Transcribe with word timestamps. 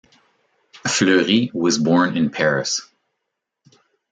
Fleury 0.87 1.51
was 1.53 1.77
born 1.77 2.17
in 2.17 2.31
Paris. 2.31 2.81